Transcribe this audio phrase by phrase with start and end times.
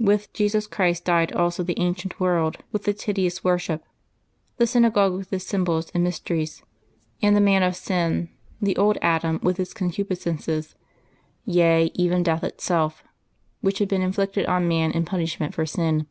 [0.00, 3.84] With Jesus Christ died also the ancient world with its hideous worship;
[4.56, 6.62] the synagogue with its sjonbols and mysteries;
[7.20, 10.76] and the man of sin, the old Adam, with its concupiscences—
[11.44, 13.04] yea, even death itself,
[13.60, 15.66] which had been inflicted on man in pun 14 LIVES OF THE SAINTS ishment for
[15.66, 16.06] sin.